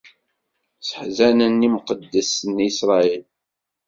Sseḥzanen 0.79 1.65
imqeddes 1.67 2.33
n 2.53 2.55
Isṛayil. 2.69 3.25